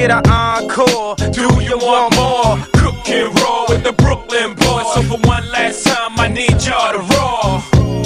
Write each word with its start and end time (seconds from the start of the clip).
get 0.00 0.10
an 0.10 0.30
encore? 0.30 1.14
Do 1.30 1.62
you 1.62 1.76
want 1.76 2.16
more? 2.16 2.56
Cook 2.80 3.06
and 3.10 3.28
roll 3.40 3.66
with 3.68 3.82
the 3.84 3.92
Brooklyn 3.92 4.54
boys. 4.54 4.86
So 4.94 5.02
for 5.02 5.18
one 5.28 5.46
last 5.50 5.84
time, 5.84 6.18
I 6.18 6.28
need 6.28 6.56
y'all 6.64 6.92
to 6.96 7.02
roll. 7.14 7.48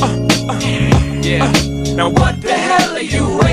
Uh, 0.02 0.52
uh, 0.52 0.58
yeah. 1.22 1.52
Now 1.94 2.08
what 2.08 2.42
the 2.42 2.52
hell 2.52 2.96
are 2.96 3.00
you 3.00 3.43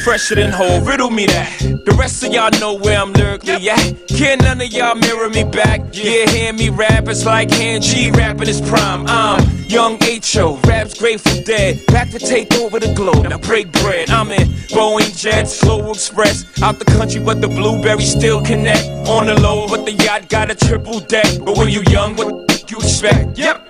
fresher 0.00 0.34
than 0.34 0.50
whole? 0.50 0.80
Riddle 0.80 1.10
me 1.10 1.26
that. 1.26 1.58
The 1.84 1.94
rest 1.98 2.22
of 2.24 2.32
y'all 2.32 2.50
know 2.60 2.74
where 2.74 2.98
I'm 2.98 3.12
lyrically 3.12 3.68
at. 3.70 3.94
Can 4.08 4.38
none 4.38 4.60
of 4.60 4.72
y'all 4.72 4.94
mirror 4.94 5.28
me 5.30 5.44
back? 5.44 5.80
Yeah, 5.92 6.26
hear 6.26 6.52
me 6.52 6.70
rap, 6.70 7.08
it's 7.08 7.24
like 7.24 7.50
hand 7.50 7.82
G 7.82 8.10
rapping 8.10 8.46
his 8.46 8.60
prime. 8.60 9.06
I'm 9.06 9.42
young 9.68 10.02
H.O., 10.02 10.56
raps 10.66 10.98
Grateful 10.98 11.42
Dead. 11.44 11.84
Back 11.86 12.10
to 12.10 12.18
take 12.18 12.52
over 12.54 12.80
the 12.80 12.92
globe, 12.94 13.28
now 13.28 13.38
break 13.38 13.70
bread. 13.72 14.10
I'm 14.10 14.30
in 14.30 14.48
Boeing 14.70 15.16
Jets, 15.16 15.62
Global 15.62 15.92
Express. 15.92 16.44
Out 16.62 16.78
the 16.78 16.84
country, 16.84 17.22
but 17.22 17.40
the 17.40 17.48
blueberries 17.48 18.10
still 18.10 18.42
connect. 18.42 18.86
On 19.08 19.26
the 19.26 19.38
low, 19.40 19.68
but 19.68 19.84
the 19.84 19.92
yacht 19.92 20.28
got 20.28 20.50
a 20.50 20.54
triple 20.54 21.00
deck. 21.00 21.26
But 21.44 21.56
when 21.56 21.68
you 21.68 21.82
young, 21.88 22.16
what 22.16 22.48
the 22.48 22.54
f- 22.54 22.70
you 22.70 22.78
expect? 22.78 23.38
Yep. 23.38 23.69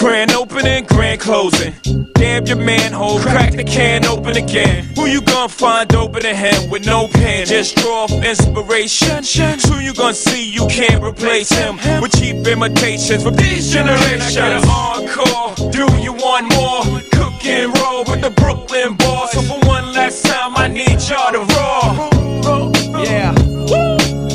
Grand 0.00 0.32
opening, 0.32 0.84
grand 0.84 1.20
closing. 1.20 1.74
Damn 2.14 2.46
your 2.46 2.56
manhole, 2.56 3.20
crack 3.20 3.52
the 3.52 3.62
can 3.62 4.06
open 4.06 4.34
again. 4.34 4.86
Who 4.96 5.04
you 5.04 5.20
gonna 5.20 5.50
find 5.50 5.94
open 5.94 6.24
a 6.24 6.34
him 6.34 6.70
with 6.70 6.86
no 6.86 7.06
pen? 7.06 7.44
Just 7.44 7.76
draw 7.76 8.04
off 8.04 8.12
inspiration. 8.12 9.22
Who 9.68 9.78
you 9.78 9.92
gonna 9.92 10.14
see 10.14 10.50
you 10.50 10.66
can't 10.68 11.04
replace 11.04 11.50
him 11.50 11.76
with 12.00 12.18
cheap 12.18 12.46
imitations 12.46 13.22
from 13.22 13.34
these 13.34 13.70
generations? 13.70 14.38
I 14.38 14.40
got 14.40 14.62
an 14.62 14.68
encore. 14.70 15.70
Do 15.70 15.84
you 16.00 16.14
want 16.14 16.48
more? 16.54 16.82
Cook 17.12 17.44
and 17.44 17.78
roll 17.78 18.04
with 18.04 18.22
the 18.22 18.30
Brooklyn 18.30 18.94
boys. 18.94 19.32
So 19.32 19.42
for 19.42 19.58
one 19.68 19.92
last 19.92 20.24
time, 20.24 20.56
I 20.56 20.68
need 20.68 20.98
y'all 21.10 21.30
to 21.30 21.44
roll. 21.54 23.04
Yeah. 23.04 23.32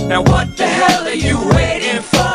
Now 0.08 0.22
what 0.22 0.56
the 0.58 0.68
hell 0.68 1.08
are 1.08 1.16
you 1.16 1.40
waiting 1.56 2.04
for? 2.04 2.35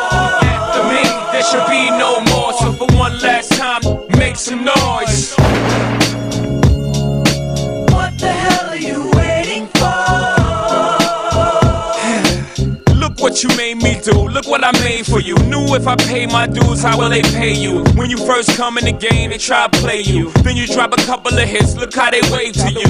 After 1.53 1.69
me, 1.69 1.89
there 1.89 1.91
should 1.91 1.91
be 1.91 1.97
no 1.97 2.21
more. 2.31 2.53
So 2.53 2.71
for 2.71 2.87
one 2.97 3.19
last 3.19 3.51
time, 3.53 3.81
make 4.17 4.35
some 4.37 4.63
noise. 4.63 5.35
What 7.91 8.17
the 8.17 8.31
hell 8.31 8.69
are 8.69 8.77
you 8.77 9.11
waiting 9.15 9.67
for? 9.67 9.91
Look 12.95 13.19
what 13.19 13.43
you 13.43 13.49
made 13.57 13.77
me 13.83 13.99
do. 14.01 14.29
Look 14.29 14.47
what 14.47 14.63
I 14.63 14.71
made 14.83 15.05
for 15.05 15.19
you. 15.19 15.35
Knew 15.49 15.75
if 15.75 15.87
I 15.87 15.95
pay 15.97 16.25
my 16.25 16.47
dues, 16.47 16.81
how 16.83 16.97
will 16.97 17.09
they 17.09 17.21
pay 17.21 17.53
you? 17.53 17.83
When 17.95 18.09
you 18.09 18.17
first 18.17 18.55
come 18.55 18.77
in 18.77 18.85
the 18.85 18.93
game, 18.93 19.31
they 19.31 19.37
try 19.37 19.67
to 19.67 19.77
play 19.79 20.01
you. 20.01 20.31
Then 20.43 20.55
you 20.55 20.67
drop 20.67 20.93
a 20.93 21.01
couple 21.03 21.37
of 21.37 21.49
hits. 21.49 21.75
Look 21.75 21.93
how 21.93 22.11
they 22.11 22.21
wave 22.31 22.53
to 22.53 22.71
you. 22.71 22.87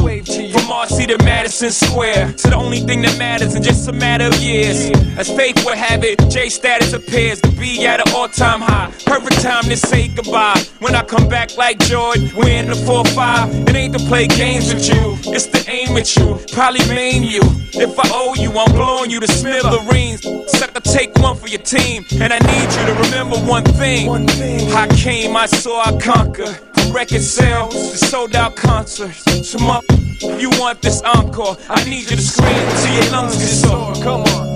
From 0.51 0.69
RC 0.69 1.07
to 1.07 1.17
Madison 1.23 1.71
Square. 1.71 2.33
to 2.33 2.49
the 2.49 2.55
only 2.55 2.79
thing 2.79 3.01
that 3.01 3.17
matters 3.17 3.55
in 3.55 3.63
just 3.63 3.87
a 3.87 3.91
matter 3.91 4.25
of 4.25 4.35
years. 4.35 4.91
As 5.17 5.29
fate 5.29 5.59
would 5.65 5.77
have 5.77 6.03
it, 6.03 6.19
J 6.29 6.49
status 6.49 6.93
appears 6.93 7.41
be 7.61 7.85
at 7.85 8.05
an 8.05 8.13
all-time 8.15 8.59
high. 8.59 8.91
Perfect 9.05 9.39
time 9.41 9.63
to 9.65 9.77
say 9.77 10.07
goodbye. 10.07 10.59
When 10.79 10.95
I 10.95 11.03
come 11.03 11.29
back 11.29 11.55
like 11.57 11.77
Jordan, 11.79 12.31
we 12.35 12.55
in 12.55 12.67
the 12.67 12.73
4-5. 12.73 13.69
It 13.69 13.75
ain't 13.75 13.97
to 13.97 14.03
play 14.07 14.27
games 14.27 14.73
with 14.73 14.87
you, 14.89 15.15
it's 15.31 15.45
to 15.47 15.61
aim 15.69 15.95
at 15.95 16.15
you. 16.17 16.39
Probably 16.51 16.83
maim 16.87 17.23
you. 17.23 17.41
If 17.73 17.97
I 17.99 18.09
owe 18.11 18.33
you, 18.33 18.51
I'm 18.57 18.71
blowing 18.73 19.11
you 19.11 19.19
to 19.19 19.27
smithereens. 19.27 20.23
Sucker, 20.51 20.79
take 20.81 21.15
one 21.19 21.37
for 21.37 21.47
your 21.47 21.61
team. 21.61 22.03
And 22.19 22.33
I 22.33 22.39
need 22.39 22.67
you 22.75 22.83
to 22.89 22.95
remember 23.05 23.37
one 23.37 23.63
thing. 23.63 24.09
I 24.73 24.87
came, 24.87 25.35
I 25.35 25.45
saw, 25.45 25.83
I 25.83 25.97
conquered. 25.99 26.57
From 26.73 26.91
record 26.93 27.21
sales 27.21 27.73
to 27.73 27.97
sold 27.97 28.35
out 28.35 28.55
concerts. 28.55 29.23
So, 29.47 29.59
my, 29.59 29.79
you 30.39 30.49
want 30.59 30.81
this 30.81 31.01
encore? 31.03 31.57
I 31.69 31.83
need 31.83 32.09
you 32.09 32.17
to 32.17 32.21
scream 32.21 32.63
till 32.81 32.93
your 32.95 33.11
lungs 33.11 33.37
get 33.37 33.47
sore. 33.47 33.93
Come 34.03 34.21
on. 34.21 34.51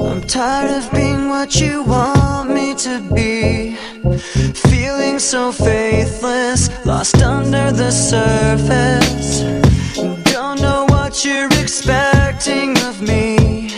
I'm 0.00 0.22
tired 0.22 0.84
of 0.84 0.92
being 0.92 1.17
what 1.28 1.60
you 1.60 1.82
want 1.82 2.50
me 2.50 2.74
to 2.74 3.00
be. 3.14 3.76
Feeling 4.70 5.18
so 5.18 5.52
faithless, 5.52 6.70
lost 6.86 7.22
under 7.22 7.70
the 7.70 7.90
surface. 7.90 9.40
Don't 10.32 10.60
know 10.60 10.86
what 10.88 11.24
you're 11.24 11.52
expecting 11.60 12.76
of 12.88 13.02
me. 13.02 13.70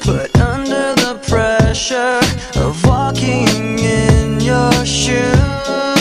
Put 0.00 0.38
under 0.40 0.94
the 1.04 1.18
pressure 1.28 2.20
of 2.60 2.84
walking 2.86 3.78
in 3.78 4.40
your 4.40 4.72
shoes. 4.84 5.38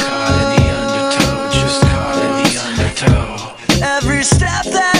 Caught 0.03 0.37
in 0.41 0.49
the 0.55 0.67
undertow, 0.79 1.49
just 1.51 1.81
caught 1.81 2.23
in 2.25 2.31
the 2.43 2.51
undertow. 2.67 3.55
Every 3.97 4.23
step 4.23 4.65
that 4.65 4.98